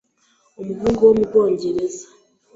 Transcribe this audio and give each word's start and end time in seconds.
Umuhungu 0.61 0.99
wo 1.07 1.13
mu 1.17 1.23
Bwongereza 1.29 2.05